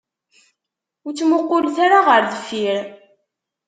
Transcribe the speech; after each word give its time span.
Ur 1.05 1.11
ttmuqqulet 1.13 1.77
ara 1.85 1.99
ɣer 2.07 2.21
deffir. 2.31 2.83